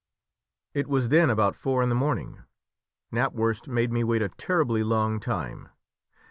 It 0.73 0.87
was 0.87 1.09
then 1.09 1.29
about 1.29 1.55
four 1.55 1.83
in 1.83 1.89
the 1.89 1.93
morning. 1.93 2.41
Knapwurst 3.13 3.67
made 3.67 3.91
me 3.91 4.03
wait 4.03 4.23
a 4.23 4.29
terribly 4.29 4.83
long 4.83 5.19
time. 5.19 5.69